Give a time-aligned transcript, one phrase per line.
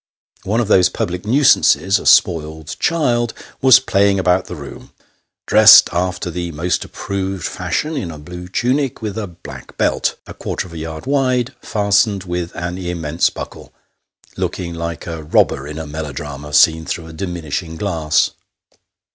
[0.41, 4.93] One of those public nuisances, a spoiled child, was playing about the room,
[5.45, 10.33] dressed after the most approved fashion in a blue tunic with a black belt a
[10.33, 13.73] quarter of a yard wide, fastened with an immense buckle
[14.35, 18.31] looking like a robber in a melodrama, seen through a diminishing glass.